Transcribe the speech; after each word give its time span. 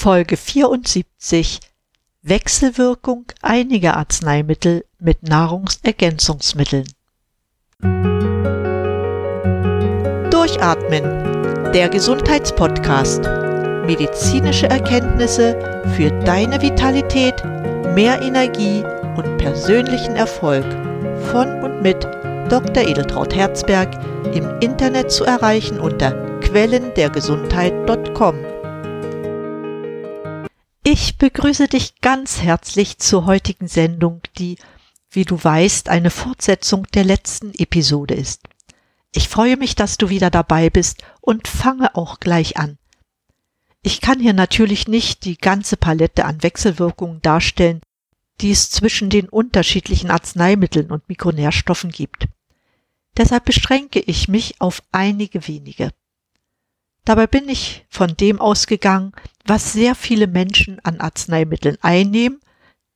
Folge 0.00 0.36
74 0.36 1.58
Wechselwirkung 2.22 3.24
einiger 3.42 3.96
Arzneimittel 3.96 4.84
mit 5.00 5.24
Nahrungsergänzungsmitteln. 5.24 6.84
Durchatmen, 10.30 11.72
der 11.72 11.88
Gesundheitspodcast. 11.88 13.24
Medizinische 13.86 14.70
Erkenntnisse 14.70 15.82
für 15.96 16.12
deine 16.24 16.62
Vitalität, 16.62 17.34
mehr 17.96 18.22
Energie 18.22 18.84
und 19.16 19.38
persönlichen 19.38 20.14
Erfolg 20.14 20.64
von 21.32 21.64
und 21.64 21.82
mit 21.82 22.04
Dr. 22.48 22.86
Edeltraut 22.86 23.34
Herzberg 23.34 23.92
im 24.32 24.48
Internet 24.60 25.10
zu 25.10 25.24
erreichen 25.24 25.80
unter 25.80 26.12
quellendergesundheit.com. 26.38 28.57
Ich 31.00 31.16
begrüße 31.16 31.68
dich 31.68 32.00
ganz 32.00 32.42
herzlich 32.42 32.98
zur 32.98 33.24
heutigen 33.24 33.68
Sendung, 33.68 34.20
die, 34.36 34.58
wie 35.12 35.24
du 35.24 35.38
weißt, 35.42 35.90
eine 35.90 36.10
Fortsetzung 36.10 36.88
der 36.92 37.04
letzten 37.04 37.54
Episode 37.54 38.14
ist. 38.14 38.48
Ich 39.12 39.28
freue 39.28 39.56
mich, 39.56 39.76
dass 39.76 39.96
du 39.96 40.08
wieder 40.08 40.28
dabei 40.28 40.70
bist 40.70 41.04
und 41.20 41.46
fange 41.46 41.94
auch 41.94 42.18
gleich 42.18 42.56
an. 42.56 42.78
Ich 43.80 44.00
kann 44.00 44.18
hier 44.18 44.32
natürlich 44.32 44.88
nicht 44.88 45.24
die 45.24 45.38
ganze 45.38 45.76
Palette 45.76 46.24
an 46.24 46.42
Wechselwirkungen 46.42 47.22
darstellen, 47.22 47.80
die 48.40 48.50
es 48.50 48.68
zwischen 48.68 49.08
den 49.08 49.28
unterschiedlichen 49.28 50.10
Arzneimitteln 50.10 50.90
und 50.90 51.08
Mikronährstoffen 51.08 51.92
gibt. 51.92 52.26
Deshalb 53.16 53.44
beschränke 53.44 54.00
ich 54.00 54.26
mich 54.26 54.60
auf 54.60 54.82
einige 54.90 55.46
wenige. 55.46 55.92
Dabei 57.04 57.28
bin 57.28 57.48
ich 57.48 57.86
von 57.88 58.16
dem 58.16 58.40
ausgegangen, 58.40 59.12
was 59.48 59.72
sehr 59.72 59.94
viele 59.94 60.26
Menschen 60.26 60.78
an 60.84 61.00
Arzneimitteln 61.00 61.78
einnehmen, 61.80 62.40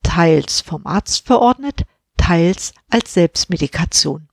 teils 0.03 0.61
vom 0.61 0.85
Arzt 0.85 1.25
verordnet, 1.25 1.83
teils 2.17 2.73
als 2.89 3.13
Selbstmedikation. 3.13 4.29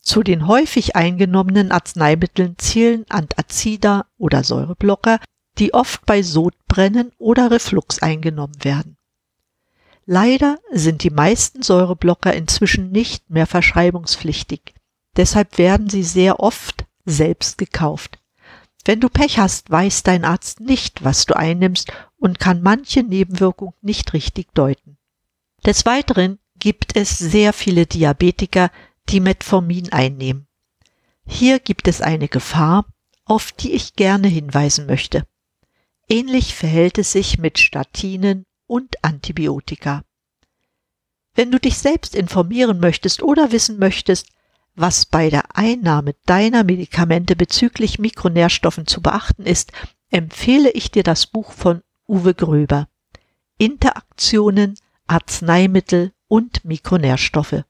Zu 0.00 0.22
den 0.22 0.46
häufig 0.46 0.96
eingenommenen 0.96 1.72
Arzneimitteln 1.72 2.56
zählen 2.58 3.04
Antazida 3.08 4.06
oder 4.16 4.44
Säureblocker, 4.44 5.20
die 5.58 5.74
oft 5.74 6.06
bei 6.06 6.22
Sodbrennen 6.22 7.12
oder 7.18 7.50
Reflux 7.50 8.00
eingenommen 8.00 8.64
werden. 8.64 8.96
Leider 10.06 10.58
sind 10.72 11.02
die 11.04 11.10
meisten 11.10 11.62
Säureblocker 11.62 12.32
inzwischen 12.34 12.90
nicht 12.90 13.28
mehr 13.30 13.46
verschreibungspflichtig. 13.46 14.74
Deshalb 15.16 15.58
werden 15.58 15.90
sie 15.90 16.02
sehr 16.02 16.40
oft 16.40 16.86
selbst 17.04 17.58
gekauft. 17.58 18.19
Wenn 18.84 19.00
du 19.00 19.08
Pech 19.08 19.38
hast, 19.38 19.70
weiß 19.70 20.02
dein 20.02 20.24
Arzt 20.24 20.60
nicht, 20.60 21.04
was 21.04 21.26
du 21.26 21.36
einnimmst 21.36 21.92
und 22.16 22.38
kann 22.38 22.62
manche 22.62 23.02
Nebenwirkung 23.02 23.74
nicht 23.82 24.12
richtig 24.14 24.52
deuten. 24.54 24.96
Des 25.64 25.84
Weiteren 25.84 26.38
gibt 26.58 26.96
es 26.96 27.18
sehr 27.18 27.52
viele 27.52 27.86
Diabetiker, 27.86 28.70
die 29.08 29.20
Metformin 29.20 29.92
einnehmen. 29.92 30.46
Hier 31.26 31.58
gibt 31.58 31.88
es 31.88 32.00
eine 32.00 32.28
Gefahr, 32.28 32.86
auf 33.24 33.52
die 33.52 33.72
ich 33.72 33.94
gerne 33.94 34.28
hinweisen 34.28 34.86
möchte. 34.86 35.26
Ähnlich 36.08 36.54
verhält 36.54 36.98
es 36.98 37.12
sich 37.12 37.38
mit 37.38 37.58
Statinen 37.58 38.44
und 38.66 39.04
Antibiotika. 39.04 40.02
Wenn 41.34 41.50
du 41.50 41.60
dich 41.60 41.78
selbst 41.78 42.14
informieren 42.14 42.80
möchtest 42.80 43.22
oder 43.22 43.52
wissen 43.52 43.78
möchtest, 43.78 44.26
was 44.80 45.04
bei 45.04 45.30
der 45.30 45.56
Einnahme 45.56 46.14
deiner 46.26 46.64
Medikamente 46.64 47.36
bezüglich 47.36 47.98
Mikronährstoffen 47.98 48.86
zu 48.86 49.02
beachten 49.02 49.44
ist, 49.44 49.72
empfehle 50.10 50.70
ich 50.70 50.90
dir 50.90 51.02
das 51.02 51.26
Buch 51.26 51.52
von 51.52 51.82
Uwe 52.08 52.34
Gröber 52.34 52.88
Interaktionen, 53.58 54.76
Arzneimittel 55.06 56.12
und 56.28 56.64
Mikronährstoffe. 56.64 57.64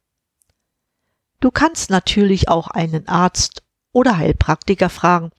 Du 1.41 1.51
kannst 1.51 1.91
natürlich 1.91 2.49
auch 2.49 2.69
einen 2.69 3.09
Arzt 3.09 3.65
oder 3.93 4.17
Heilpraktiker 4.19 4.89
fragen, 4.89 5.31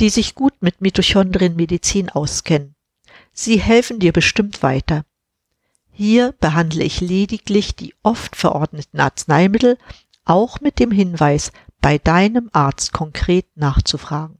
die 0.00 0.08
sich 0.08 0.34
gut 0.34 0.54
mit 0.60 0.80
Mitochondrienmedizin 0.80 2.08
auskennen. 2.08 2.74
Sie 3.32 3.60
helfen 3.60 3.98
dir 3.98 4.12
bestimmt 4.12 4.62
weiter. 4.62 5.04
Hier 5.92 6.32
behandle 6.40 6.84
ich 6.84 7.00
lediglich 7.00 7.74
die 7.74 7.94
oft 8.02 8.36
verordneten 8.36 9.00
Arzneimittel 9.00 9.76
auch 10.28 10.60
mit 10.60 10.78
dem 10.78 10.90
Hinweis, 10.90 11.52
bei 11.80 11.98
deinem 11.98 12.50
Arzt 12.52 12.92
konkret 12.92 13.46
nachzufragen. 13.56 14.38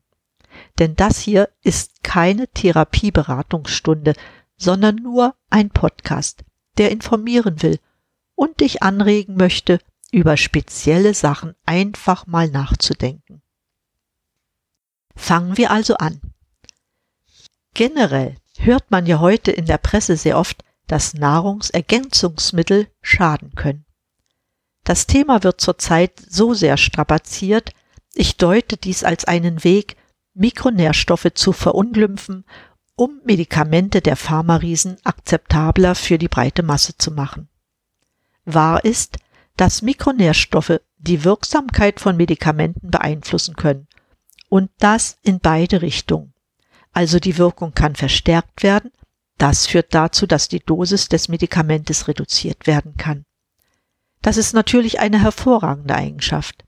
Denn 0.78 0.96
das 0.96 1.20
hier 1.20 1.48
ist 1.62 2.02
keine 2.02 2.48
Therapieberatungsstunde, 2.48 4.14
sondern 4.56 4.96
nur 4.96 5.34
ein 5.50 5.70
Podcast, 5.70 6.44
der 6.78 6.90
informieren 6.90 7.62
will 7.62 7.78
und 8.34 8.60
dich 8.60 8.82
anregen 8.82 9.36
möchte, 9.36 9.80
über 10.10 10.36
spezielle 10.36 11.14
Sachen 11.14 11.54
einfach 11.66 12.26
mal 12.26 12.48
nachzudenken. 12.48 13.42
Fangen 15.14 15.56
wir 15.56 15.70
also 15.70 15.96
an. 15.96 16.20
Generell 17.74 18.36
hört 18.58 18.90
man 18.90 19.06
ja 19.06 19.20
heute 19.20 19.50
in 19.50 19.66
der 19.66 19.78
Presse 19.78 20.16
sehr 20.16 20.38
oft, 20.38 20.64
dass 20.86 21.14
Nahrungsergänzungsmittel 21.14 22.88
schaden 23.02 23.54
können. 23.54 23.84
Das 24.88 25.06
Thema 25.06 25.42
wird 25.42 25.60
zurzeit 25.60 26.12
so 26.30 26.54
sehr 26.54 26.78
strapaziert, 26.78 27.72
ich 28.14 28.38
deute 28.38 28.78
dies 28.78 29.04
als 29.04 29.26
einen 29.26 29.62
Weg, 29.62 29.98
Mikronährstoffe 30.32 31.28
zu 31.34 31.52
verunglimpfen, 31.52 32.46
um 32.96 33.20
Medikamente 33.22 34.00
der 34.00 34.16
Pharmariesen 34.16 34.96
akzeptabler 35.04 35.94
für 35.94 36.16
die 36.16 36.28
breite 36.28 36.62
Masse 36.62 36.96
zu 36.96 37.10
machen. 37.10 37.50
Wahr 38.46 38.82
ist, 38.82 39.18
dass 39.58 39.82
Mikronährstoffe 39.82 40.80
die 40.96 41.22
Wirksamkeit 41.22 42.00
von 42.00 42.16
Medikamenten 42.16 42.90
beeinflussen 42.90 43.56
können. 43.56 43.88
Und 44.48 44.70
das 44.78 45.18
in 45.22 45.40
beide 45.40 45.82
Richtungen. 45.82 46.32
Also 46.94 47.18
die 47.18 47.36
Wirkung 47.36 47.74
kann 47.74 47.94
verstärkt 47.94 48.62
werden, 48.62 48.90
das 49.36 49.66
führt 49.66 49.92
dazu, 49.92 50.26
dass 50.26 50.48
die 50.48 50.60
Dosis 50.60 51.10
des 51.10 51.28
Medikamentes 51.28 52.08
reduziert 52.08 52.66
werden 52.66 52.96
kann. 52.96 53.26
Das 54.28 54.36
ist 54.36 54.52
natürlich 54.52 55.00
eine 55.00 55.22
hervorragende 55.22 55.94
Eigenschaft. 55.94 56.62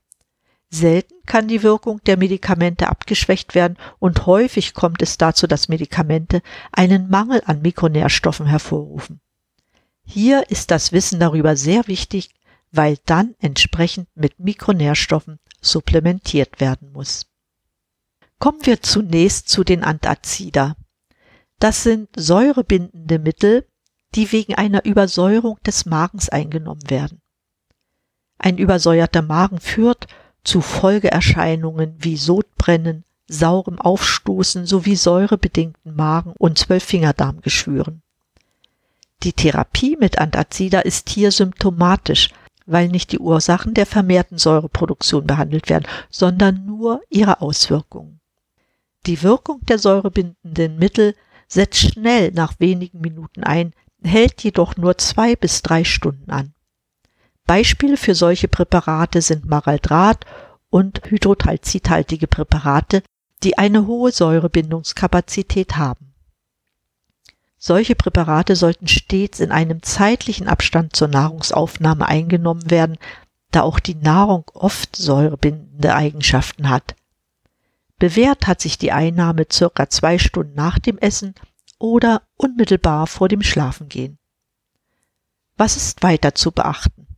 Selten 0.71 1.13
kann 1.27 1.47
die 1.47 1.63
Wirkung 1.63 2.01
der 2.05 2.17
Medikamente 2.17 2.89
abgeschwächt 2.89 3.55
werden 3.55 3.77
und 3.99 4.25
häufig 4.25 4.73
kommt 4.73 5.03
es 5.03 5.19
dazu, 5.19 5.47
dass 5.47 5.69
Medikamente 5.69 6.41
einen 6.73 7.11
Mangel 7.11 7.43
an 7.45 7.61
Mikronährstoffen 7.61 8.47
hervorrufen. 8.47 9.21
Hier 10.07 10.49
ist 10.49 10.71
das 10.71 10.93
Wissen 10.93 11.21
darüber 11.21 11.55
sehr 11.55 11.87
wichtig, 11.87 12.31
weil 12.73 12.97
dann 13.05 13.35
entsprechend 13.41 14.09
mit 14.15 14.41
Mikronährstoffen 14.41 15.39
supplementiert 15.61 16.61
werden 16.61 16.91
muss. 16.93 17.27
Kommen 18.39 18.65
wir 18.65 18.81
zunächst 18.81 19.51
zu 19.51 19.65
den 19.65 19.85
Antazida. 19.85 20.77
Das 21.59 21.83
sind 21.83 22.09
säurebindende 22.17 23.19
Mittel, 23.19 23.69
die 24.15 24.33
wegen 24.33 24.55
einer 24.55 24.87
Übersäuerung 24.87 25.59
des 25.67 25.85
Magens 25.85 26.31
eingenommen 26.31 26.89
werden. 26.89 27.21
Ein 28.43 28.57
übersäuerter 28.57 29.21
Magen 29.21 29.61
führt 29.61 30.07
zu 30.45 30.63
Folgeerscheinungen 30.63 31.95
wie 31.99 32.17
Sodbrennen, 32.17 33.05
saurem 33.29 33.79
Aufstoßen 33.79 34.65
sowie 34.65 34.97
säurebedingten 34.97 35.95
Magen- 35.95 36.33
und 36.39 36.59
Zwölffingerdarmgeschwüren. 36.59 38.01
Die 39.23 39.35
Therapie 39.35 39.99
mit 40.01 40.19
Antazida 40.19 40.81
ist 40.81 41.11
hier 41.11 41.33
symptomatisch, 41.33 42.31
weil 42.65 42.89
nicht 42.89 43.13
die 43.13 43.19
Ursachen 43.19 43.75
der 43.75 43.85
vermehrten 43.85 44.39
Säureproduktion 44.39 45.27
behandelt 45.27 45.69
werden, 45.69 45.87
sondern 46.09 46.65
nur 46.65 47.03
ihre 47.11 47.43
Auswirkungen. 47.43 48.21
Die 49.05 49.23
Wirkung 49.23 49.61
der 49.67 49.79
säurebindenden 49.79 50.79
Mittel 50.79 51.15
setzt 51.47 51.81
schnell 51.81 52.33
nach 52.33 52.55
wenigen 52.59 53.03
Minuten 53.03 53.45
ein, 53.45 53.75
hält 54.03 54.43
jedoch 54.43 54.79
nur 54.79 54.97
zwei 54.97 55.37
bis 55.37 55.61
drei 55.61 55.85
Stunden 55.85 56.31
an. 56.31 56.55
Beispiele 57.51 57.97
für 57.97 58.15
solche 58.15 58.47
Präparate 58.47 59.21
sind 59.23 59.45
Maraldrat 59.45 60.25
und 60.69 61.01
hydrotalzidhaltige 61.07 62.29
Präparate, 62.29 63.03
die 63.43 63.59
eine 63.59 63.89
hohe 63.89 64.13
Säurebindungskapazität 64.13 65.77
haben. 65.77 66.15
Solche 67.59 67.97
Präparate 67.97 68.55
sollten 68.55 68.87
stets 68.87 69.41
in 69.41 69.51
einem 69.51 69.83
zeitlichen 69.83 70.47
Abstand 70.47 70.95
zur 70.95 71.09
Nahrungsaufnahme 71.09 72.07
eingenommen 72.07 72.71
werden, 72.71 72.99
da 73.51 73.63
auch 73.63 73.81
die 73.81 73.97
Nahrung 73.97 74.45
oft 74.55 74.95
säurebindende 74.95 75.93
Eigenschaften 75.93 76.69
hat. 76.69 76.95
Bewährt 77.99 78.47
hat 78.47 78.61
sich 78.61 78.79
die 78.79 78.93
Einnahme 78.93 79.47
circa 79.51 79.91
zwei 79.91 80.21
Stunden 80.21 80.55
nach 80.55 80.79
dem 80.79 80.99
Essen 80.99 81.35
oder 81.81 82.23
unmittelbar 82.37 83.09
vor 83.09 83.27
dem 83.29 83.43
Schlafengehen. 83.43 84.19
Was 85.57 85.77
ist 85.77 86.05
weiter 86.05 86.37
zu 86.37 86.53
beachten? 86.53 87.09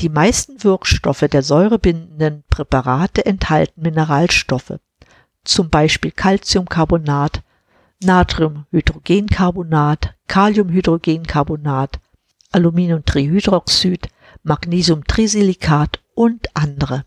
Die 0.00 0.08
meisten 0.08 0.64
Wirkstoffe 0.64 1.26
der 1.30 1.42
säurebindenden 1.42 2.42
Präparate 2.50 3.24
enthalten 3.24 3.82
Mineralstoffe, 3.82 4.80
zum 5.44 5.70
Beispiel 5.70 6.10
Calciumcarbonat, 6.10 7.42
Natriumhydrogencarbonat, 8.02 10.14
Kaliumhydrogencarbonat, 10.26 12.00
Aluminiumtrihydroxid, 12.50 14.08
Magnesiumtrisilikat 14.42 16.02
und 16.14 16.48
andere. 16.54 17.04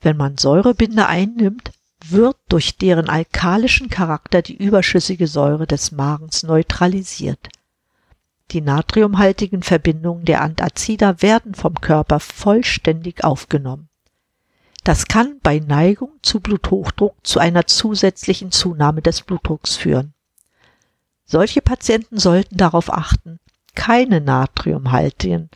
Wenn 0.00 0.16
man 0.16 0.36
Säurebinder 0.36 1.08
einnimmt, 1.08 1.72
wird 2.04 2.36
durch 2.48 2.76
deren 2.76 3.08
alkalischen 3.08 3.88
Charakter 3.88 4.42
die 4.42 4.56
überschüssige 4.56 5.26
Säure 5.26 5.66
des 5.66 5.92
Magens 5.92 6.42
neutralisiert. 6.42 7.48
Die 8.50 8.62
natriumhaltigen 8.62 9.62
Verbindungen 9.62 10.24
der 10.24 10.40
Antazida 10.40 11.20
werden 11.20 11.54
vom 11.54 11.74
Körper 11.80 12.18
vollständig 12.18 13.22
aufgenommen. 13.22 13.88
Das 14.84 15.06
kann 15.06 15.38
bei 15.42 15.58
Neigung 15.58 16.12
zu 16.22 16.40
Bluthochdruck 16.40 17.14
zu 17.22 17.40
einer 17.40 17.66
zusätzlichen 17.66 18.50
Zunahme 18.50 19.02
des 19.02 19.20
Blutdrucks 19.20 19.76
führen. 19.76 20.14
Solche 21.26 21.60
Patienten 21.60 22.16
sollten 22.16 22.56
darauf 22.56 22.90
achten, 22.90 23.38
keine 23.74 24.22
natriumhaltigen 24.22 25.50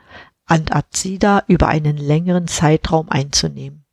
Antazida 0.44 1.44
über 1.46 1.68
einen 1.68 1.96
längeren 1.96 2.46
Zeitraum 2.46 3.08
einzunehmen. 3.08 3.86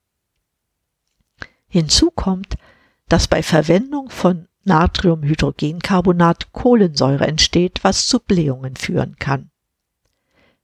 Hinzu 1.70 2.12
kommt, 2.12 2.58
dass 3.08 3.30
bei 3.30 3.42
Verwendung 3.42 4.10
von 4.10 4.49
Natriumhydrogencarbonat 4.70 6.54
Kohlensäure 6.54 7.28
entsteht, 7.28 7.84
was 7.84 8.06
zu 8.06 8.20
Blähungen 8.20 8.76
führen 8.76 9.16
kann. 9.18 9.50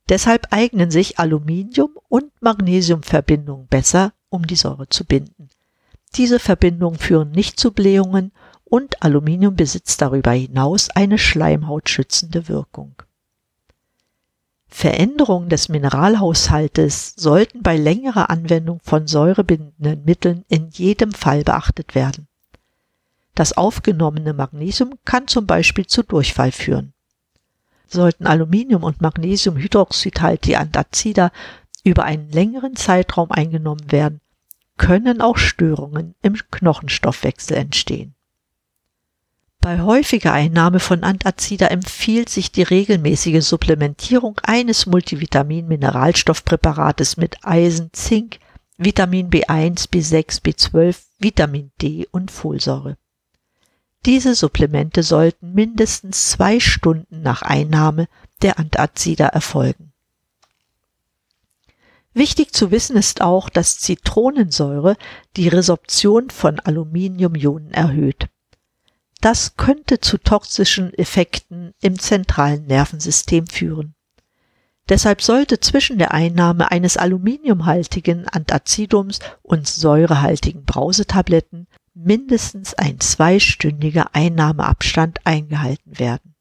Deshalb 0.08 0.46
eignen 0.52 0.92
sich 0.92 1.18
Aluminium- 1.18 1.98
und 2.08 2.30
Magnesiumverbindungen 2.40 3.66
besser, 3.66 4.12
um 4.28 4.46
die 4.46 4.54
Säure 4.54 4.88
zu 4.88 5.04
binden. 5.04 5.48
Diese 6.14 6.38
Verbindungen 6.38 6.98
führen 6.98 7.32
nicht 7.32 7.58
zu 7.58 7.72
Blähungen 7.72 8.30
und 8.64 9.02
Aluminium 9.02 9.56
besitzt 9.56 10.00
darüber 10.00 10.30
hinaus 10.30 10.90
eine 10.90 11.18
schleimhautschützende 11.18 12.48
Wirkung. 12.48 12.94
Veränderungen 14.68 15.48
des 15.48 15.68
Mineralhaushaltes 15.68 17.14
sollten 17.16 17.62
bei 17.62 17.76
längerer 17.76 18.30
Anwendung 18.30 18.80
von 18.84 19.06
säurebindenden 19.08 20.04
Mitteln 20.04 20.44
in 20.48 20.68
jedem 20.70 21.12
Fall 21.12 21.42
beachtet 21.42 21.94
werden. 21.94 22.28
Das 23.36 23.56
aufgenommene 23.56 24.32
Magnesium 24.32 24.98
kann 25.04 25.28
zum 25.28 25.46
Beispiel 25.46 25.86
zu 25.86 26.02
Durchfall 26.02 26.50
führen. 26.52 26.94
Sollten 27.86 28.26
Aluminium- 28.26 28.82
und 28.82 29.02
Magnesiumhydroxidhaltige 29.02 30.58
Antazida 30.58 31.30
über 31.84 32.04
einen 32.04 32.30
längeren 32.30 32.76
Zeitraum 32.76 33.30
eingenommen 33.30 33.92
werden, 33.92 34.22
können 34.78 35.20
auch 35.20 35.36
Störungen 35.36 36.14
im 36.22 36.36
Knochenstoffwechsel 36.50 37.58
entstehen. 37.58 38.14
Bei 39.60 39.82
häufiger 39.82 40.32
Einnahme 40.32 40.80
von 40.80 41.04
Antazida 41.04 41.66
empfiehlt 41.66 42.30
sich 42.30 42.52
die 42.52 42.62
regelmäßige 42.62 43.44
Supplementierung 43.44 44.40
eines 44.44 44.86
Multivitamin-Mineralstoffpräparates 44.86 47.18
mit 47.18 47.44
Eisen, 47.44 47.90
Zink, 47.92 48.38
Vitamin 48.78 49.28
B1, 49.28 49.90
B6, 49.90 50.42
B12, 50.42 51.02
Vitamin 51.18 51.70
D 51.82 52.08
und 52.10 52.30
Folsäure. 52.30 52.96
Diese 54.06 54.36
Supplemente 54.36 55.02
sollten 55.02 55.52
mindestens 55.52 56.30
zwei 56.30 56.60
Stunden 56.60 57.22
nach 57.22 57.42
Einnahme 57.42 58.06
der 58.40 58.60
Antazida 58.60 59.26
erfolgen. 59.26 59.92
Wichtig 62.14 62.52
zu 62.54 62.70
wissen 62.70 62.96
ist 62.96 63.20
auch, 63.20 63.50
dass 63.50 63.80
Zitronensäure 63.80 64.96
die 65.36 65.48
Resorption 65.48 66.30
von 66.30 66.60
Aluminiumionen 66.60 67.72
erhöht. 67.72 68.28
Das 69.20 69.56
könnte 69.56 70.00
zu 70.00 70.18
toxischen 70.18 70.94
Effekten 70.94 71.74
im 71.80 71.98
zentralen 71.98 72.64
Nervensystem 72.66 73.48
führen. 73.48 73.94
Deshalb 74.88 75.20
sollte 75.20 75.58
zwischen 75.58 75.98
der 75.98 76.12
Einnahme 76.14 76.70
eines 76.70 76.96
aluminiumhaltigen 76.96 78.28
Antazidums 78.28 79.18
und 79.42 79.66
säurehaltigen 79.66 80.64
Brausetabletten 80.64 81.66
mindestens 81.96 82.74
ein 82.74 83.00
zweistündiger 83.00 84.14
Einnahmeabstand 84.14 85.26
eingehalten 85.26 85.98
werden. 85.98 86.34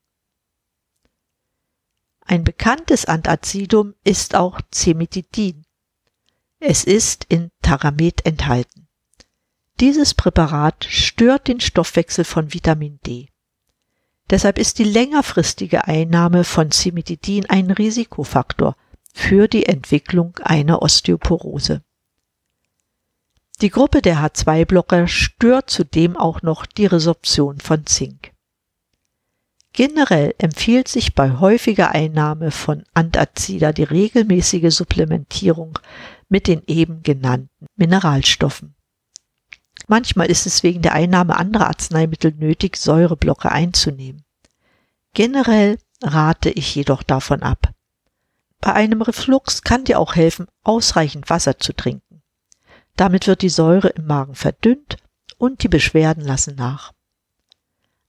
Ein 2.20 2.44
bekanntes 2.44 3.06
Antazidum 3.06 3.94
ist 4.04 4.36
auch 4.36 4.60
Cemitidin. 4.74 5.66
Es 6.60 6.84
ist 6.84 7.26
in 7.30 7.52
Taramet 7.62 8.26
enthalten. 8.26 8.88
Dieses 9.80 10.14
Präparat 10.14 10.86
stört 10.90 11.48
den 11.48 11.60
Stoffwechsel 11.60 12.26
von 12.26 12.54
Vitamin 12.54 13.00
D. 13.06 13.30
Deshalb 14.30 14.58
ist 14.58 14.80
die 14.80 14.86
längerfristige 14.86 15.88
Einnahme 15.88 16.44
von 16.44 16.72
Cimetidin 16.72 17.46
ein 17.48 17.70
Risikofaktor 17.72 18.76
für 19.14 19.48
die 19.48 19.68
Entwicklung 19.68 20.38
einer 20.42 20.82
Osteoporose. 20.82 21.84
Die 23.62 23.70
Gruppe 23.70 24.02
der 24.02 24.18
H2-Blocker 24.18 25.08
stört 25.08 25.70
zudem 25.70 26.18
auch 26.18 26.42
noch 26.42 26.66
die 26.66 26.86
Resorption 26.86 27.60
von 27.60 27.86
Zink. 27.86 28.34
Generell 29.72 30.34
empfiehlt 30.38 30.88
sich 30.88 31.16
bei 31.16 31.40
häufiger 31.40 31.92
Einnahme 31.92 32.52
von 32.52 32.84
Antazida 32.94 33.72
die 33.74 33.84
regelmäßige 33.84 34.74
Supplementierung 34.74 35.80
mit 36.30 36.48
den 36.48 36.64
eben 36.68 37.04
genannten 37.04 37.66
Mineralstoffen. 37.76 38.76
Manchmal 39.88 40.32
ist 40.32 40.46
es 40.46 40.64
wegen 40.64 40.82
der 40.82 40.94
Einnahme 40.94 41.38
anderer 41.38 41.68
Arzneimittel 41.68 42.34
nötig, 42.34 42.78
Säureblocker 42.78 43.52
einzunehmen. 43.52 44.24
Generell 45.14 45.78
rate 46.02 46.50
ich 46.50 46.74
jedoch 46.76 47.04
davon 47.04 47.44
ab. 47.44 47.74
Bei 48.60 48.74
einem 48.74 49.02
Reflux 49.02 49.62
kann 49.62 49.84
dir 49.84 50.00
auch 50.00 50.16
helfen, 50.16 50.48
ausreichend 50.64 51.30
Wasser 51.30 51.60
zu 51.60 51.74
trinken. 51.74 52.05
Damit 52.96 53.28
wird 53.28 53.42
die 53.42 53.50
Säure 53.50 53.90
im 53.90 54.06
Magen 54.08 54.36
verdünnt 54.36 54.98
und 55.38 55.64
die 55.64 55.68
Beschwerden 55.68 56.24
lassen 56.24 56.56
nach. 56.56 56.94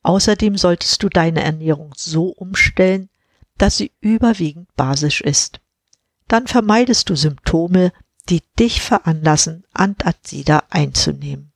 Außerdem 0.02 0.56
solltest 0.56 1.02
du 1.02 1.08
deine 1.08 1.42
Ernährung 1.42 1.92
so 1.96 2.28
umstellen, 2.28 3.08
dass 3.58 3.76
sie 3.76 3.92
überwiegend 4.00 4.68
basisch 4.76 5.20
ist. 5.20 5.60
Dann 6.28 6.46
vermeidest 6.46 7.10
du 7.10 7.16
Symptome, 7.16 7.92
die 8.28 8.42
dich 8.58 8.80
veranlassen, 8.80 9.64
Antazida 9.72 10.64
einzunehmen. 10.70 11.52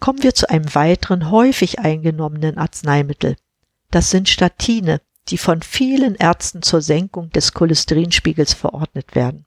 Kommen 0.00 0.22
wir 0.22 0.34
zu 0.34 0.48
einem 0.48 0.74
weiteren 0.74 1.30
häufig 1.30 1.78
eingenommenen 1.78 2.58
Arzneimittel. 2.58 3.36
Das 3.90 4.10
sind 4.10 4.28
Statine, 4.28 5.00
die 5.28 5.38
von 5.38 5.62
vielen 5.62 6.14
Ärzten 6.16 6.62
zur 6.62 6.82
Senkung 6.82 7.30
des 7.30 7.52
Cholesterinspiegels 7.52 8.54
verordnet 8.54 9.14
werden. 9.14 9.46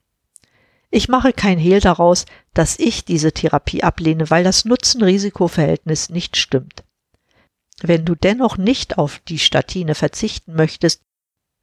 Ich 0.96 1.10
mache 1.10 1.34
kein 1.34 1.60
Hehl 1.60 1.82
daraus, 1.82 2.24
dass 2.54 2.80
ich 2.80 3.04
diese 3.04 3.34
Therapie 3.34 3.84
ablehne, 3.84 4.30
weil 4.30 4.46
das 4.46 4.64
Nutzen-Risiko-Verhältnis 4.64 6.10
nicht 6.10 6.38
stimmt. 6.38 6.86
Wenn 7.82 8.06
du 8.06 8.16
dennoch 8.16 8.56
nicht 8.56 8.98
auf 8.98 9.20
die 9.28 9.40
Statine 9.40 9.94
verzichten 9.94 10.54
möchtest, 10.54 11.02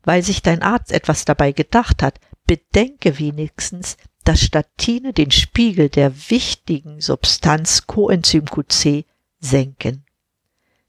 weil 0.02 0.22
sich 0.22 0.42
dein 0.42 0.60
Arzt 0.60 0.92
etwas 0.92 1.24
dabei 1.24 1.52
gedacht 1.52 2.02
hat, 2.02 2.20
bedenke 2.46 3.18
wenigstens, 3.18 3.96
dass 4.24 4.42
Statine 4.42 5.14
den 5.14 5.30
Spiegel 5.30 5.88
der 5.88 6.12
wichtigen 6.28 7.00
Substanz 7.00 7.86
Coenzym 7.86 8.44
QC 8.44 9.06
senken. 9.38 10.04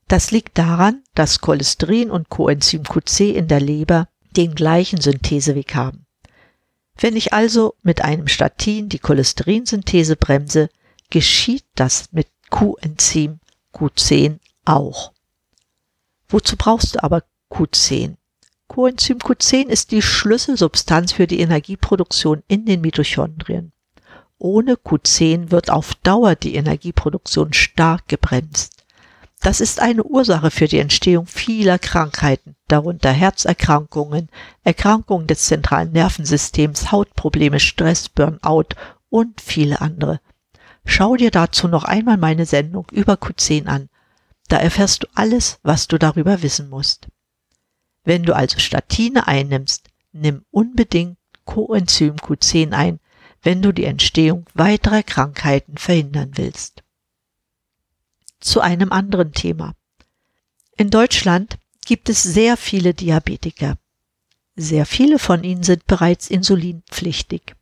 Das 0.10 0.32
liegt 0.32 0.58
daran, 0.58 1.02
dass 1.16 1.40
Cholesterin 1.40 2.12
und 2.12 2.28
Coenzym 2.28 2.84
QC 2.84 3.38
in 3.38 3.48
der 3.48 3.62
Leber 3.62 4.10
den 4.36 4.54
gleichen 4.54 5.00
Syntheseweg 5.00 5.76
haben. 5.76 6.04
Wenn 6.98 7.16
ich 7.16 7.34
also 7.34 7.76
mit 7.82 8.02
einem 8.02 8.28
Statin 8.28 8.90
die 8.90 9.00
Cholesterinsynthese 9.00 10.16
bremse, 10.16 10.70
geschieht 11.10 11.66
das 11.76 12.12
mit 12.12 12.28
Q-Enzym 12.50 13.40
Q10 13.74 14.40
auch. 14.66 15.14
Wozu 16.30 16.56
brauchst 16.56 16.96
du 16.96 17.04
aber 17.04 17.24
Q10? 17.50 18.16
Coenzym 18.68 19.18
Q10 19.18 19.68
ist 19.68 19.92
die 19.92 20.02
Schlüsselsubstanz 20.02 21.12
für 21.12 21.28
die 21.28 21.40
Energieproduktion 21.40 22.44
in 22.48 22.66
den 22.66 22.82
Mitochondrien. 22.82 23.72
Ohne 24.40 24.74
Q10 24.74 25.52
wird 25.52 25.70
auf 25.70 25.96
Dauer 25.96 26.36
die 26.36 26.56
Energieproduktion 26.56 27.54
stark 27.54 28.08
gebremst. 28.08 28.73
Das 29.44 29.60
ist 29.60 29.82
eine 29.82 30.04
Ursache 30.06 30.52
für 30.52 30.70
die 30.70 30.80
Entstehung 30.80 31.28
vieler 31.28 31.78
Krankheiten, 31.78 32.56
darunter 32.70 33.12
Herzerkrankungen, 33.12 34.30
Erkrankungen 34.64 35.28
des 35.28 35.44
zentralen 35.44 35.92
Nervensystems, 35.92 36.94
Hautprobleme, 36.94 37.60
Stress, 37.60 38.08
Burnout 38.08 38.70
und 39.10 39.42
viele 39.42 39.82
andere. 39.82 40.22
Schau 40.86 41.18
dir 41.18 41.30
dazu 41.30 41.68
noch 41.68 41.84
einmal 41.84 42.16
meine 42.16 42.46
Sendung 42.46 42.88
über 42.92 43.16
Q10 43.16 43.66
an. 43.68 43.90
Da 44.48 44.58
erfährst 44.58 45.04
du 45.04 45.08
alles, 45.14 45.60
was 45.62 45.90
du 45.90 45.98
darüber 45.98 46.42
wissen 46.42 46.70
musst. 46.70 47.10
Wenn 48.06 48.24
du 48.24 48.34
also 48.34 48.60
Statine 48.60 49.28
einnimmst, 49.28 49.90
nimm 50.14 50.46
unbedingt 50.52 51.18
Coenzym 51.44 52.16
Q10 52.16 52.72
ein, 52.72 53.02
wenn 53.42 53.62
du 53.62 53.74
die 53.74 53.86
Entstehung 53.86 54.46
weiterer 54.54 55.04
Krankheiten 55.04 55.78
verhindern 55.78 56.32
willst. 56.36 56.83
Zu 58.44 58.62
einem 58.62 58.92
anderen 58.92 59.32
Thema. 59.32 59.74
In 60.78 60.90
Deutschland 60.90 61.58
gibt 61.86 62.10
es 62.10 62.24
sehr 62.24 62.58
viele 62.58 62.94
Diabetiker. 62.94 63.78
Sehr 64.56 64.86
viele 64.86 65.20
von 65.20 65.44
ihnen 65.44 65.64
sind 65.64 65.88
bereits 65.88 66.30
insulinpflichtig. 66.30 67.56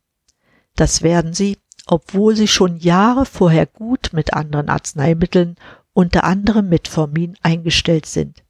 Das 0.76 1.02
werden 1.02 1.32
sie, 1.32 1.58
obwohl 1.86 2.36
sie 2.36 2.48
schon 2.48 2.76
Jahre 2.76 3.24
vorher 3.24 3.66
gut 3.66 4.10
mit 4.12 4.34
anderen 4.34 4.68
Arzneimitteln, 4.68 5.56
unter 5.94 6.24
anderem 6.24 6.68
mit 6.68 6.88
Formin, 6.88 7.36
eingestellt 7.42 8.06
sind. 8.06 8.42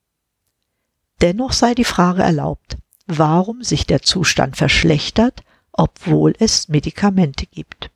Dennoch 1.21 1.53
sei 1.53 1.75
die 1.75 1.85
Frage 1.85 2.23
erlaubt, 2.23 2.77
warum 3.07 3.63
sich 3.63 3.87
der 3.87 4.03
Zustand 4.03 4.57
verschlechtert, 4.57 5.43
obwohl 5.73 6.35
es 6.39 6.69
Medikamente 6.69 7.47
gibt. 7.47 7.92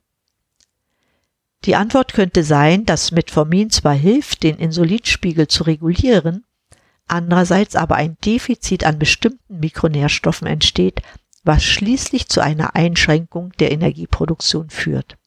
Die 1.65 1.75
Antwort 1.75 2.13
könnte 2.13 2.43
sein, 2.43 2.85
dass 2.85 3.11
Metformin 3.11 3.69
zwar 3.69 3.93
hilft, 3.93 4.43
den 4.43 4.57
Insulinspiegel 4.57 5.47
zu 5.47 5.63
regulieren, 5.63 6.45
andererseits 7.07 7.75
aber 7.75 7.95
ein 7.95 8.17
Defizit 8.23 8.83
an 8.83 8.99
bestimmten 8.99 9.59
Mikronährstoffen 9.59 10.47
entsteht, 10.47 11.01
was 11.43 11.63
schließlich 11.63 12.27
zu 12.27 12.41
einer 12.41 12.75
Einschränkung 12.75 13.51
der 13.59 13.71
Energieproduktion 13.71 14.69
führt. 14.69 15.17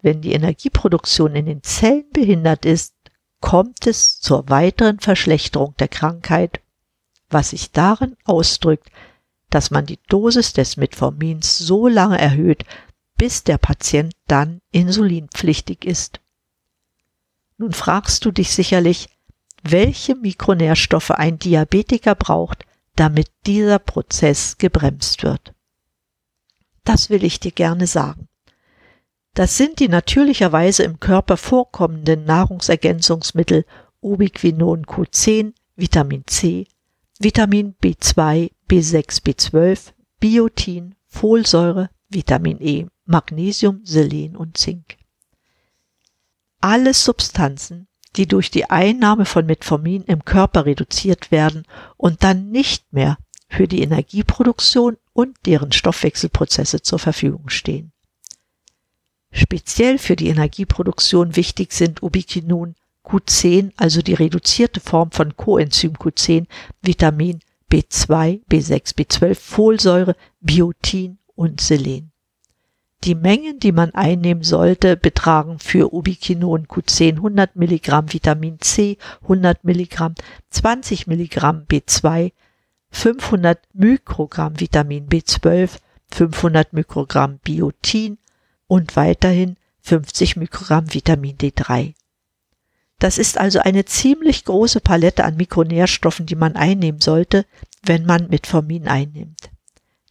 Wenn 0.00 0.20
die 0.20 0.32
Energieproduktion 0.32 1.34
in 1.34 1.46
den 1.46 1.62
Zellen 1.62 2.04
behindert 2.12 2.64
ist, 2.64 2.94
kommt 3.40 3.86
es 3.86 4.20
zur 4.20 4.48
weiteren 4.48 5.00
Verschlechterung 5.00 5.74
der 5.78 5.88
Krankheit, 5.88 6.60
was 7.30 7.50
sich 7.50 7.72
darin 7.72 8.16
ausdrückt, 8.24 8.90
dass 9.50 9.70
man 9.70 9.86
die 9.86 9.98
Dosis 10.08 10.52
des 10.52 10.76
Metformins 10.76 11.58
so 11.58 11.88
lange 11.88 12.18
erhöht, 12.18 12.64
bis 13.18 13.44
der 13.44 13.58
Patient 13.58 14.14
dann 14.26 14.60
insulinpflichtig 14.72 15.84
ist. 15.84 16.20
Nun 17.58 17.72
fragst 17.72 18.24
du 18.24 18.30
dich 18.30 18.50
sicherlich, 18.50 19.08
welche 19.62 20.14
Mikronährstoffe 20.14 21.10
ein 21.10 21.38
Diabetiker 21.38 22.14
braucht, 22.14 22.64
damit 22.94 23.28
dieser 23.46 23.80
Prozess 23.80 24.56
gebremst 24.58 25.24
wird. 25.24 25.52
Das 26.84 27.10
will 27.10 27.24
ich 27.24 27.40
dir 27.40 27.52
gerne 27.52 27.86
sagen. 27.86 28.28
Das 29.34 29.56
sind 29.56 29.78
die 29.80 29.88
natürlicherweise 29.88 30.84
im 30.84 31.00
Körper 31.00 31.36
vorkommenden 31.36 32.24
Nahrungsergänzungsmittel 32.24 33.64
Ubiquinon 34.00 34.86
Q10, 34.86 35.52
Vitamin 35.76 36.24
C, 36.26 36.66
Vitamin 37.18 37.74
B2, 37.82 38.50
B6, 38.68 39.22
B12, 39.22 39.92
Biotin, 40.20 40.94
Folsäure, 41.06 41.90
Vitamin 42.08 42.58
E, 42.60 42.86
Magnesium, 43.08 43.80
Selen 43.84 44.36
und 44.36 44.58
Zink. 44.58 44.98
Alles 46.60 47.04
Substanzen, 47.04 47.88
die 48.16 48.26
durch 48.26 48.50
die 48.50 48.68
Einnahme 48.68 49.24
von 49.24 49.46
Metformin 49.46 50.02
im 50.04 50.24
Körper 50.24 50.66
reduziert 50.66 51.30
werden 51.30 51.64
und 51.96 52.22
dann 52.22 52.50
nicht 52.50 52.92
mehr 52.92 53.16
für 53.48 53.66
die 53.66 53.82
Energieproduktion 53.82 54.98
und 55.14 55.36
deren 55.46 55.72
Stoffwechselprozesse 55.72 56.82
zur 56.82 56.98
Verfügung 56.98 57.48
stehen. 57.48 57.92
Speziell 59.30 59.98
für 59.98 60.16
die 60.16 60.28
Energieproduktion 60.28 61.34
wichtig 61.36 61.72
sind 61.72 62.02
Ubiquinon, 62.02 62.74
Q10, 63.04 63.72
also 63.76 64.02
die 64.02 64.14
reduzierte 64.14 64.80
Form 64.80 65.12
von 65.12 65.34
Coenzym 65.36 65.94
Q10, 65.94 66.46
Vitamin 66.82 67.40
B2, 67.70 68.44
B6, 68.46 68.96
B12, 68.96 69.34
Folsäure, 69.34 70.16
Biotin 70.40 71.18
und 71.34 71.60
Selen. 71.60 72.12
Die 73.04 73.14
Mengen, 73.14 73.60
die 73.60 73.72
man 73.72 73.94
einnehmen 73.94 74.42
sollte, 74.42 74.96
betragen 74.96 75.60
für 75.60 75.94
Ubiquinon 75.94 76.66
Q10 76.66 77.16
100 77.16 77.54
Milligramm 77.54 78.12
Vitamin 78.12 78.60
C, 78.60 78.98
100 79.22 79.64
Milligramm, 79.64 80.14
20 80.50 81.06
Milligramm 81.06 81.64
B2, 81.68 82.32
500 82.90 83.60
Mikrogramm 83.72 84.58
Vitamin 84.58 85.08
B12, 85.08 85.78
500 86.10 86.72
Mikrogramm 86.72 87.38
Biotin 87.38 88.18
und 88.66 88.96
weiterhin 88.96 89.56
50 89.82 90.36
Mikrogramm 90.36 90.92
Vitamin 90.92 91.36
D3. 91.36 91.94
Das 92.98 93.16
ist 93.18 93.38
also 93.38 93.60
eine 93.60 93.84
ziemlich 93.84 94.44
große 94.44 94.80
Palette 94.80 95.24
an 95.24 95.36
Mikronährstoffen, 95.36 96.26
die 96.26 96.34
man 96.34 96.56
einnehmen 96.56 97.00
sollte, 97.00 97.46
wenn 97.84 98.04
man 98.04 98.28
Metformin 98.28 98.88
einnimmt. 98.88 99.50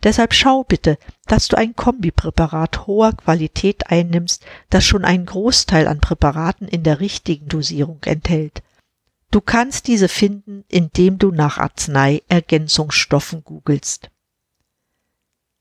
Deshalb 0.04 0.34
schau 0.34 0.64
bitte, 0.64 0.98
dass 1.26 1.48
du 1.48 1.58
ein 1.58 1.76
Kombipräparat 1.76 2.86
hoher 2.86 3.14
Qualität 3.14 3.90
einnimmst, 3.90 4.46
das 4.70 4.86
schon 4.86 5.04
einen 5.04 5.26
Großteil 5.26 5.88
an 5.88 6.00
Präparaten 6.00 6.68
in 6.68 6.84
der 6.84 7.00
richtigen 7.00 7.48
Dosierung 7.48 8.00
enthält. 8.06 8.62
Du 9.32 9.42
kannst 9.42 9.88
diese 9.88 10.08
finden, 10.08 10.64
indem 10.68 11.18
du 11.18 11.32
nach 11.32 11.58
Arznei-Ergänzungsstoffen 11.58 13.44
googelst. 13.44 14.10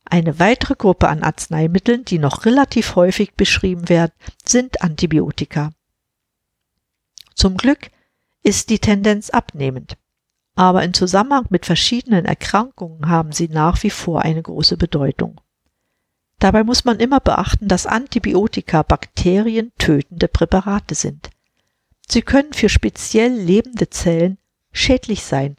Eine 0.05 0.39
weitere 0.39 0.77
Gruppe 0.77 1.09
an 1.09 1.23
Arzneimitteln, 1.23 2.05
die 2.05 2.19
noch 2.19 2.45
relativ 2.45 2.95
häufig 2.95 3.35
beschrieben 3.35 3.89
werden, 3.89 4.13
sind 4.45 4.83
Antibiotika. 4.83 5.73
Zum 7.35 7.57
Glück 7.57 7.91
ist 8.43 8.71
die 8.71 8.79
Tendenz 8.79 9.31
abnehmend 9.31 9.97
aber 10.57 10.83
in 10.83 10.95
Zusammenhang 10.95 11.47
mit 11.51 11.67
verschiedenen 11.67 12.25
Erkrankungen 12.25 13.09
haben 13.09 13.31
sie 13.31 13.49
nach 13.49 13.83
wie 13.83 13.91
vor 13.91 14.23
eine 14.23 14.43
große 14.43 14.77
Bedeutung. 14.77 15.41
Dabei 16.39 16.65
muss 16.65 16.85
man 16.85 16.99
immer 16.99 17.21
beachten, 17.21 17.69
dass 17.69 17.87
Antibiotika 17.87 18.83
bakterientötende 18.83 20.29
Präparate 20.29 20.95
sind. 20.95 21.31
Sie 22.09 22.23
können 22.23 22.53
für 22.53 22.69
speziell 22.69 23.33
lebende 23.33 23.91
Zellen 23.91 24.39
schädlich 24.73 25.23
sein, 25.23 25.57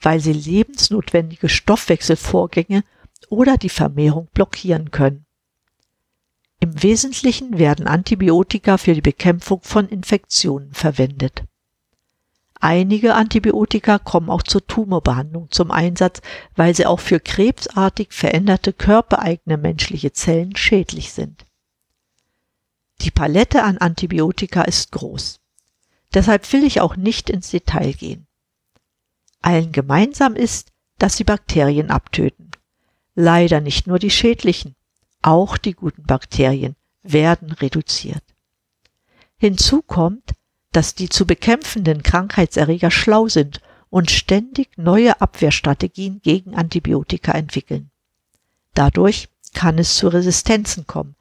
weil 0.00 0.20
sie 0.20 0.32
lebensnotwendige 0.32 1.48
Stoffwechselvorgänge 1.48 2.84
oder 3.28 3.56
die 3.56 3.68
Vermehrung 3.68 4.28
blockieren 4.34 4.90
können. 4.90 5.26
Im 6.60 6.82
Wesentlichen 6.82 7.58
werden 7.58 7.86
Antibiotika 7.86 8.78
für 8.78 8.94
die 8.94 9.00
Bekämpfung 9.00 9.60
von 9.62 9.88
Infektionen 9.88 10.72
verwendet. 10.72 11.44
Einige 12.64 13.14
Antibiotika 13.14 13.98
kommen 13.98 14.30
auch 14.30 14.42
zur 14.42 14.66
Tumorbehandlung 14.66 15.50
zum 15.50 15.70
Einsatz, 15.70 16.22
weil 16.56 16.74
sie 16.74 16.86
auch 16.86 16.98
für 16.98 17.20
krebsartig 17.20 18.14
veränderte 18.14 18.72
körpereigene 18.72 19.58
menschliche 19.58 20.14
Zellen 20.14 20.56
schädlich 20.56 21.12
sind. 21.12 21.44
Die 23.02 23.10
Palette 23.10 23.64
an 23.64 23.76
Antibiotika 23.76 24.62
ist 24.62 24.92
groß. 24.92 25.40
Deshalb 26.14 26.50
will 26.54 26.64
ich 26.64 26.80
auch 26.80 26.96
nicht 26.96 27.28
ins 27.28 27.50
Detail 27.50 27.92
gehen. 27.92 28.26
Allen 29.42 29.72
gemeinsam 29.72 30.34
ist, 30.34 30.72
dass 30.96 31.18
sie 31.18 31.24
Bakterien 31.24 31.90
abtöten. 31.90 32.50
Leider 33.14 33.60
nicht 33.60 33.86
nur 33.86 33.98
die 33.98 34.08
schädlichen, 34.08 34.74
auch 35.20 35.58
die 35.58 35.74
guten 35.74 36.04
Bakterien 36.04 36.76
werden 37.02 37.52
reduziert. 37.52 38.24
Hinzu 39.36 39.82
kommt, 39.82 40.32
dass 40.74 40.96
die 40.96 41.08
zu 41.08 41.24
bekämpfenden 41.24 42.02
Krankheitserreger 42.02 42.90
schlau 42.90 43.28
sind 43.28 43.60
und 43.90 44.10
ständig 44.10 44.76
neue 44.76 45.20
Abwehrstrategien 45.20 46.20
gegen 46.20 46.56
Antibiotika 46.56 47.32
entwickeln. 47.32 47.90
Dadurch 48.74 49.28
kann 49.52 49.78
es 49.78 49.96
zu 49.96 50.08
Resistenzen 50.08 50.86
kommen. 50.88 51.14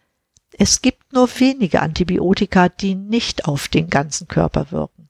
Es 0.58 0.82
gibt 0.82 1.14
nur 1.14 1.30
wenige 1.40 1.84
Antibiotika, 1.84 2.68
die 2.68 2.96
nicht 2.96 3.46
auf 3.46 3.68
den 3.68 3.92
ganzen 3.92 4.28
Körper 4.28 4.72
wirken. 4.72 5.10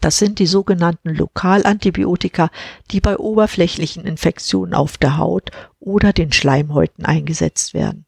Das 0.00 0.18
sind 0.18 0.38
die 0.38 0.46
sogenannten 0.46 1.10
Lokalantibiotika, 1.10 2.50
die 2.92 3.00
bei 3.00 3.18
oberflächlichen 3.18 4.04
Infektionen 4.04 4.74
auf 4.74 4.96
der 4.96 5.18
Haut 5.18 5.50
oder 5.80 6.12
den 6.12 6.32
Schleimhäuten 6.32 7.04
eingesetzt 7.04 7.74
werden. 7.74 8.05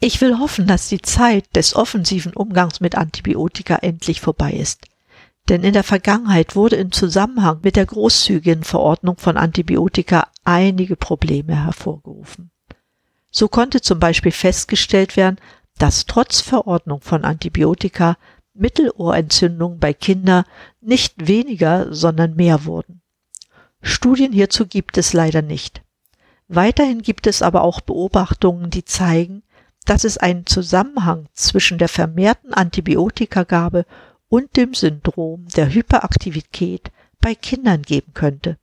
Ich 0.00 0.20
will 0.20 0.38
hoffen, 0.38 0.66
dass 0.66 0.88
die 0.88 1.02
Zeit 1.02 1.56
des 1.56 1.74
offensiven 1.74 2.32
Umgangs 2.32 2.80
mit 2.80 2.94
Antibiotika 2.94 3.76
endlich 3.76 4.20
vorbei 4.20 4.52
ist. 4.52 4.86
Denn 5.48 5.64
in 5.64 5.72
der 5.72 5.82
Vergangenheit 5.82 6.54
wurde 6.54 6.76
im 6.76 6.92
Zusammenhang 6.92 7.60
mit 7.62 7.74
der 7.74 7.86
großzügigen 7.86 8.62
Verordnung 8.62 9.16
von 9.16 9.36
Antibiotika 9.36 10.28
einige 10.44 10.94
Probleme 10.94 11.64
hervorgerufen. 11.64 12.50
So 13.30 13.48
konnte 13.48 13.80
zum 13.80 13.98
Beispiel 13.98 14.32
festgestellt 14.32 15.16
werden, 15.16 15.38
dass 15.78 16.06
trotz 16.06 16.40
Verordnung 16.40 17.00
von 17.00 17.24
Antibiotika 17.24 18.16
Mittelohrentzündungen 18.54 19.78
bei 19.78 19.94
Kindern 19.94 20.44
nicht 20.80 21.26
weniger, 21.28 21.92
sondern 21.92 22.34
mehr 22.34 22.64
wurden. 22.64 23.00
Studien 23.80 24.32
hierzu 24.32 24.66
gibt 24.66 24.98
es 24.98 25.12
leider 25.12 25.42
nicht. 25.42 25.82
Weiterhin 26.48 27.02
gibt 27.02 27.26
es 27.26 27.42
aber 27.42 27.62
auch 27.62 27.80
Beobachtungen, 27.80 28.70
die 28.70 28.84
zeigen, 28.84 29.42
dass 29.88 30.04
es 30.04 30.18
einen 30.18 30.44
Zusammenhang 30.44 31.28
zwischen 31.32 31.78
der 31.78 31.88
vermehrten 31.88 32.52
Antibiotikagabe 32.52 33.86
und 34.28 34.54
dem 34.58 34.74
Syndrom 34.74 35.48
der 35.56 35.72
Hyperaktivität 35.72 36.92
bei 37.20 37.34
Kindern 37.34 37.80
geben 37.80 38.12
könnte. 38.12 38.58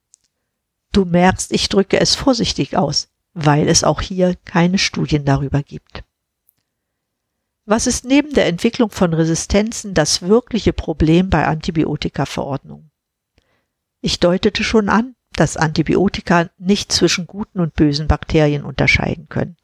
Du 0.92 1.04
merkst, 1.04 1.52
ich 1.52 1.68
drücke 1.68 2.00
es 2.00 2.14
vorsichtig 2.14 2.78
aus, 2.78 3.10
weil 3.34 3.68
es 3.68 3.84
auch 3.84 4.02
hier 4.02 4.36
keine 4.46 4.78
Studien 4.78 5.26
darüber 5.26 5.64
gibt. 5.64 6.04
Was 7.66 7.88
ist 7.88 8.06
neben 8.06 8.36
der 8.36 8.46
Entwicklung 8.46 8.92
von 8.92 9.12
Resistenzen 9.12 9.96
das 9.96 10.22
wirkliche 10.22 10.74
Problem 10.74 11.32
bei 11.32 11.48
Antibiotikaverordnungen? 11.48 12.92
Ich 14.00 14.20
deutete 14.20 14.64
schon 14.64 14.90
an, 14.90 15.16
dass 15.34 15.58
Antibiotika 15.58 16.52
nicht 16.60 16.92
zwischen 16.92 17.26
guten 17.26 17.60
und 17.60 17.74
bösen 17.74 18.08
Bakterien 18.08 18.64
unterscheiden 18.64 19.28
können. 19.28 19.58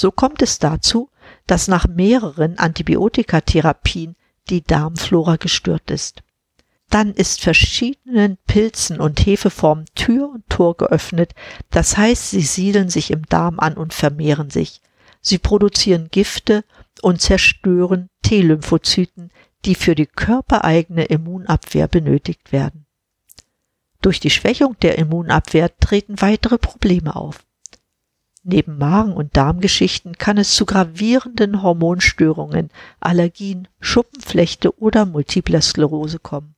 So 0.00 0.10
kommt 0.10 0.40
es 0.40 0.58
dazu, 0.58 1.10
dass 1.46 1.68
nach 1.68 1.86
mehreren 1.86 2.58
Antibiotikatherapien 2.58 4.16
die 4.48 4.62
Darmflora 4.62 5.36
gestört 5.36 5.90
ist. 5.90 6.22
Dann 6.88 7.12
ist 7.12 7.42
verschiedenen 7.42 8.38
Pilzen 8.46 8.98
und 8.98 9.20
Hefeformen 9.20 9.84
Tür 9.94 10.30
und 10.30 10.48
Tor 10.48 10.74
geöffnet, 10.78 11.34
das 11.68 11.98
heißt, 11.98 12.30
sie 12.30 12.40
siedeln 12.40 12.88
sich 12.88 13.10
im 13.10 13.26
Darm 13.26 13.60
an 13.60 13.74
und 13.74 13.92
vermehren 13.92 14.48
sich. 14.48 14.80
Sie 15.20 15.36
produzieren 15.36 16.08
Gifte 16.10 16.64
und 17.02 17.20
zerstören 17.20 18.08
T-Lymphozyten, 18.22 19.30
die 19.66 19.74
für 19.74 19.94
die 19.94 20.06
körpereigene 20.06 21.04
Immunabwehr 21.04 21.88
benötigt 21.88 22.52
werden. 22.52 22.86
Durch 24.00 24.18
die 24.18 24.30
Schwächung 24.30 24.78
der 24.80 24.96
Immunabwehr 24.96 25.76
treten 25.78 26.22
weitere 26.22 26.56
Probleme 26.56 27.14
auf. 27.16 27.44
Neben 28.42 28.78
Magen- 28.78 29.12
und 29.12 29.36
Darmgeschichten 29.36 30.16
kann 30.16 30.38
es 30.38 30.54
zu 30.54 30.64
gravierenden 30.64 31.62
Hormonstörungen, 31.62 32.70
Allergien, 32.98 33.68
Schuppenflechte 33.80 34.78
oder 34.80 35.04
multipler 35.04 35.60
Sklerose 35.60 36.18
kommen. 36.18 36.54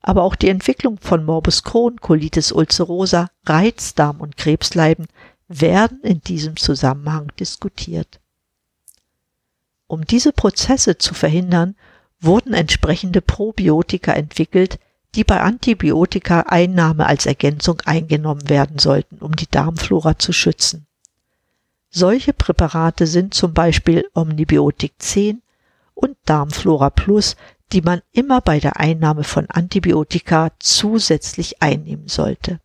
Aber 0.00 0.24
auch 0.24 0.34
die 0.34 0.48
Entwicklung 0.48 0.98
von 0.98 1.24
Morbus 1.24 1.62
Crohn, 1.62 2.00
Colitis 2.00 2.50
ulcerosa, 2.50 3.30
Reizdarm 3.46 4.20
und 4.20 4.36
Krebsleiben 4.36 5.06
werden 5.46 6.00
in 6.02 6.20
diesem 6.20 6.56
Zusammenhang 6.56 7.30
diskutiert. 7.38 8.20
Um 9.86 10.04
diese 10.04 10.32
Prozesse 10.32 10.98
zu 10.98 11.14
verhindern, 11.14 11.76
wurden 12.18 12.54
entsprechende 12.54 13.20
Probiotika 13.20 14.12
entwickelt, 14.12 14.80
die 15.14 15.24
bei 15.24 15.40
Antibiotika-Einnahme 15.40 17.06
als 17.06 17.26
Ergänzung 17.26 17.80
eingenommen 17.84 18.48
werden 18.48 18.78
sollten, 18.78 19.18
um 19.18 19.36
die 19.36 19.50
Darmflora 19.50 20.18
zu 20.18 20.32
schützen. 20.32 20.86
Solche 21.90 22.32
Präparate 22.32 23.06
sind 23.06 23.34
zum 23.34 23.52
Beispiel 23.52 24.08
Omnibiotik 24.14 24.94
10 24.98 25.42
und 25.94 26.16
Darmflora 26.24 26.88
Plus, 26.88 27.36
die 27.72 27.82
man 27.82 28.00
immer 28.12 28.40
bei 28.40 28.60
der 28.60 28.80
Einnahme 28.80 29.24
von 29.24 29.46
Antibiotika 29.50 30.50
zusätzlich 30.58 31.62
einnehmen 31.62 32.08
sollte. 32.08 32.60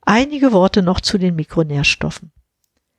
Einige 0.00 0.52
Worte 0.52 0.82
noch 0.82 1.00
zu 1.00 1.18
den 1.18 1.34
Mikronährstoffen. 1.34 2.32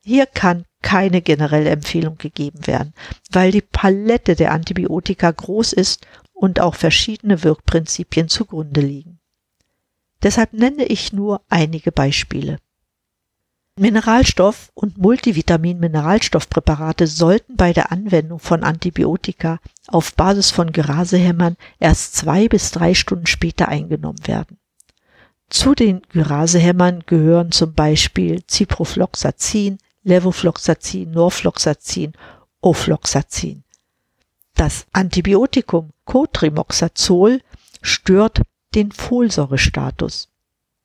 Hier 0.04 0.26
kann 0.26 0.66
keine 0.82 1.22
generelle 1.22 1.70
Empfehlung 1.70 2.18
gegeben 2.18 2.68
werden, 2.68 2.94
weil 3.32 3.52
die 3.52 3.62
Palette 3.62 4.36
der 4.36 4.52
Antibiotika 4.52 5.32
groß 5.32 5.74
ist 5.74 6.06
und 6.38 6.60
auch 6.60 6.76
verschiedene 6.76 7.44
Wirkprinzipien 7.44 8.30
zugrunde 8.30 8.82
liegen. 8.82 9.20
Deshalb 10.24 10.54
nenne 10.54 10.86
ich 10.86 11.14
nur 11.14 11.42
einige 11.50 11.92
Beispiele. 11.92 12.58
Mineralstoff- 13.80 14.72
und 14.74 14.98
Multivitamin-Mineralstoffpräparate 14.98 17.06
sollten 17.06 17.56
bei 17.56 17.74
der 17.74 17.92
Anwendung 17.92 18.40
von 18.40 18.64
Antibiotika 18.64 19.60
auf 19.88 20.16
Basis 20.16 20.50
von 20.50 20.72
Gerasehämmern 20.72 21.58
erst 21.80 22.16
zwei 22.16 22.48
bis 22.48 22.72
drei 22.72 22.96
Stunden 22.96 23.28
später 23.28 23.68
eingenommen 23.68 24.26
werden. 24.26 24.58
Zu 25.50 25.76
den 25.76 26.02
Gerasehämmern 26.10 27.04
gehören 27.06 27.52
zum 27.52 27.74
Beispiel 27.74 28.42
Ciprofloxacin, 28.48 29.78
Levofloxacin, 30.04 31.12
Norfloxacin, 31.12 32.14
Ofloxacin. 32.62 33.64
Das 34.58 34.88
Antibiotikum 34.92 35.92
Cotrimoxazol 36.06 37.42
stört 37.84 38.42
den 38.74 38.92
Folsäurestatus. 38.92 40.30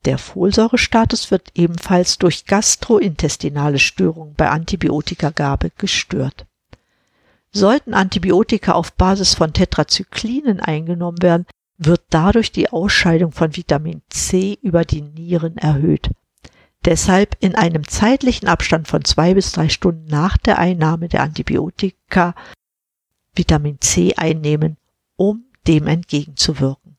Der 0.05 0.19
Folsäurestatus 0.19 1.31
wird 1.31 1.53
ebenfalls 1.55 2.19
durch 2.19 2.45
gastrointestinale 2.45 3.79
Störungen 3.79 4.35
bei 4.35 4.51
Antibiotikagabe 4.51 5.71
gestört. 5.79 6.45
Sollten 7.51 7.95
Antibiotika 7.95 8.73
auf 8.73 8.93
Basis 8.93 9.35
von 9.35 9.55
Tetrazyklinen 9.55 10.61
eingenommen 10.61 11.23
werden, 11.23 11.47
wird 11.79 12.03
dadurch 12.11 12.53
die 12.53 12.69
Ausscheidung 12.69 13.33
von 13.33 13.57
Vitamin 13.57 14.03
C 14.11 14.59
über 14.61 14.85
die 14.85 15.01
Nieren 15.01 15.57
erhöht. 15.57 16.11
Deshalb 16.85 17.37
in 17.41 17.55
einem 17.55 17.89
zeitlichen 17.89 18.49
Abstand 18.49 18.87
von 18.87 19.03
zwei 19.05 19.33
bis 19.33 19.53
drei 19.53 19.71
Stunden 19.71 20.09
nach 20.09 20.37
der 20.37 20.59
Einnahme 20.59 21.09
der 21.09 21.23
Antibiotika 21.23 22.35
Vitamin 23.35 23.81
C 23.81 24.14
einnehmen, 24.16 24.77
um 25.16 25.45
dem 25.66 25.87
entgegenzuwirken. 25.87 26.97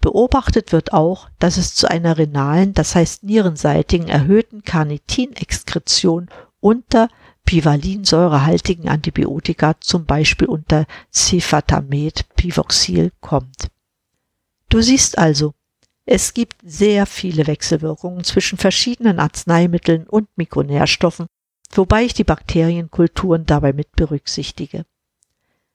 Beobachtet 0.00 0.72
wird 0.72 0.92
auch, 0.92 1.30
dass 1.38 1.56
es 1.56 1.74
zu 1.74 1.90
einer 1.90 2.18
renalen, 2.18 2.74
das 2.74 2.94
heißt 2.94 3.24
nierenseitigen 3.24 4.08
erhöhten 4.08 4.62
Carnitinexkretion 4.62 6.28
unter 6.60 7.08
pivalinsäurehaltigen 7.44 8.88
Antibiotika, 8.88 9.80
zum 9.80 10.04
Beispiel 10.04 10.48
unter 10.48 10.86
Cefatamed 11.12 12.26
Pivoxil, 12.36 13.12
kommt. 13.20 13.68
Du 14.68 14.80
siehst 14.80 15.18
also, 15.18 15.54
es 16.06 16.34
gibt 16.34 16.56
sehr 16.62 17.06
viele 17.06 17.46
Wechselwirkungen 17.46 18.24
zwischen 18.24 18.58
verschiedenen 18.58 19.18
Arzneimitteln 19.20 20.06
und 20.06 20.28
Mikronährstoffen, 20.36 21.26
wobei 21.70 22.04
ich 22.04 22.12
die 22.12 22.24
Bakterienkulturen 22.24 23.46
dabei 23.46 23.72
mit 23.72 23.92
berücksichtige. 23.92 24.84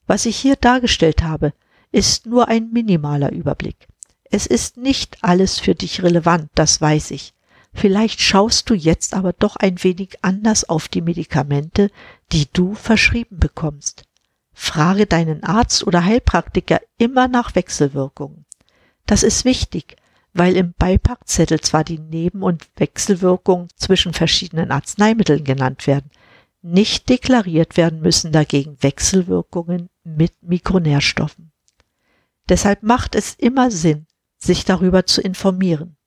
Was 0.09 0.25
ich 0.25 0.37
hier 0.37 0.55
dargestellt 0.55 1.21
habe, 1.21 1.53
ist 1.91 2.25
nur 2.25 2.47
ein 2.47 2.71
minimaler 2.71 3.31
Überblick. 3.31 3.87
Es 4.31 4.47
ist 4.47 4.75
nicht 4.75 5.19
alles 5.21 5.59
für 5.59 5.75
dich 5.75 6.01
relevant, 6.01 6.49
das 6.55 6.81
weiß 6.81 7.11
ich. 7.11 7.35
Vielleicht 7.75 8.19
schaust 8.19 8.71
du 8.71 8.73
jetzt 8.73 9.13
aber 9.13 9.33
doch 9.33 9.55
ein 9.55 9.83
wenig 9.83 10.17
anders 10.23 10.67
auf 10.67 10.87
die 10.87 11.03
Medikamente, 11.03 11.91
die 12.31 12.47
du 12.51 12.73
verschrieben 12.73 13.37
bekommst. 13.37 14.05
Frage 14.51 15.05
deinen 15.05 15.43
Arzt 15.43 15.85
oder 15.85 16.03
Heilpraktiker 16.03 16.81
immer 16.97 17.27
nach 17.27 17.53
Wechselwirkungen. 17.53 18.45
Das 19.05 19.21
ist 19.21 19.45
wichtig, 19.45 19.95
weil 20.33 20.57
im 20.57 20.73
Beipackzettel 20.75 21.59
zwar 21.59 21.83
die 21.83 21.99
Neben- 21.99 22.41
und 22.41 22.67
Wechselwirkungen 22.77 23.67
zwischen 23.75 24.13
verschiedenen 24.13 24.71
Arzneimitteln 24.71 25.43
genannt 25.43 25.85
werden, 25.85 26.09
nicht 26.63 27.09
deklariert 27.09 27.77
werden 27.77 28.01
müssen 28.01 28.31
dagegen 28.31 28.75
Wechselwirkungen 28.81 29.89
mit 30.15 30.33
Mikronährstoffen. 30.41 31.51
Deshalb 32.47 32.83
macht 32.83 33.15
es 33.15 33.35
immer 33.35 33.71
Sinn, 33.71 34.07
sich 34.37 34.65
darüber 34.65 35.05
zu 35.05 35.21
informieren. 35.21 35.97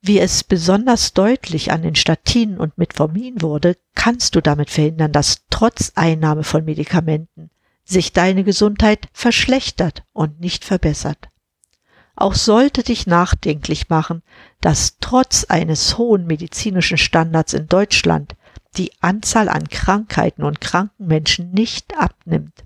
Wie 0.00 0.18
es 0.18 0.44
besonders 0.44 1.14
deutlich 1.14 1.72
an 1.72 1.82
den 1.82 1.94
Statinen 1.94 2.58
und 2.58 2.76
Metformin 2.76 3.40
wurde, 3.40 3.76
kannst 3.94 4.34
du 4.34 4.42
damit 4.42 4.70
verhindern, 4.70 5.12
dass 5.12 5.44
trotz 5.48 5.92
Einnahme 5.94 6.44
von 6.44 6.64
Medikamenten 6.64 7.50
sich 7.84 8.12
deine 8.12 8.44
Gesundheit 8.44 9.08
verschlechtert 9.12 10.04
und 10.12 10.40
nicht 10.40 10.64
verbessert. 10.64 11.28
Auch 12.16 12.34
sollte 12.34 12.82
dich 12.82 13.06
nachdenklich 13.06 13.88
machen, 13.88 14.22
dass 14.60 14.98
trotz 15.00 15.44
eines 15.44 15.98
hohen 15.98 16.26
medizinischen 16.26 16.98
Standards 16.98 17.54
in 17.54 17.66
Deutschland 17.66 18.36
die 18.76 18.92
Anzahl 19.00 19.48
an 19.48 19.68
Krankheiten 19.68 20.44
und 20.44 20.60
kranken 20.60 21.06
Menschen 21.06 21.52
nicht 21.52 21.96
abnimmt. 21.96 22.63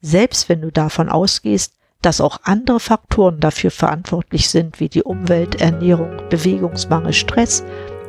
Selbst 0.00 0.48
wenn 0.48 0.60
du 0.60 0.70
davon 0.70 1.08
ausgehst, 1.08 1.74
dass 2.02 2.20
auch 2.20 2.40
andere 2.44 2.78
Faktoren 2.78 3.40
dafür 3.40 3.72
verantwortlich 3.72 4.48
sind, 4.48 4.78
wie 4.78 4.88
die 4.88 5.02
Umwelt, 5.02 5.60
Ernährung, 5.60 6.10
Bewegungsmangel, 6.30 7.12
Stress, 7.12 7.64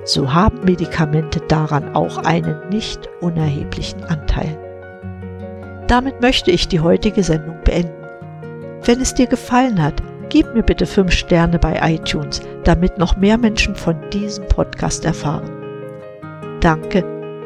so 0.05 0.33
haben 0.33 0.63
Medikamente 0.63 1.39
daran 1.47 1.95
auch 1.95 2.17
einen 2.19 2.69
nicht 2.69 3.09
unerheblichen 3.21 4.03
Anteil. 4.03 4.57
Damit 5.87 6.21
möchte 6.21 6.51
ich 6.51 6.67
die 6.67 6.79
heutige 6.79 7.23
Sendung 7.23 7.57
beenden. 7.63 8.05
Wenn 8.83 9.01
es 9.01 9.15
dir 9.15 9.25
gefallen 9.25 9.81
hat, 9.81 10.03
gib 10.29 10.53
mir 10.53 10.63
bitte 10.63 10.85
5 10.85 11.11
Sterne 11.11 11.57
bei 11.57 11.79
iTunes, 11.81 12.41
damit 12.63 12.99
noch 12.99 13.17
mehr 13.17 13.39
Menschen 13.39 13.75
von 13.75 13.97
diesem 14.11 14.47
Podcast 14.47 15.03
erfahren. 15.03 15.49
Danke, 16.59 17.03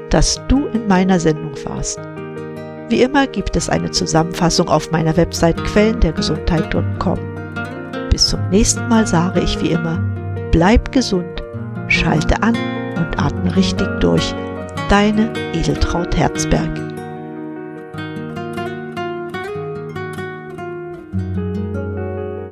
dass 0.09 0.41
du 0.49 0.67
in 0.67 0.87
meiner 0.87 1.19
Sendung 1.19 1.53
warst. 1.63 1.99
Wie 2.93 3.01
immer 3.01 3.25
gibt 3.25 3.55
es 3.55 3.69
eine 3.69 3.89
Zusammenfassung 3.89 4.69
auf 4.69 4.91
meiner 4.91 5.17
Website 5.17 5.57
quellendergesundheit.com. 5.63 7.17
Bis 8.11 8.27
zum 8.27 8.47
nächsten 8.49 8.87
Mal 8.87 9.07
sage 9.07 9.39
ich 9.39 9.59
wie 9.63 9.71
immer, 9.71 9.97
bleib 10.51 10.91
gesund, 10.91 11.41
schalte 11.87 12.43
an 12.43 12.55
und 12.95 13.17
atme 13.17 13.55
richtig 13.55 13.87
durch. 13.99 14.35
Deine 14.89 15.33
Edeltraut 15.55 16.15
Herzberg. 16.15 16.92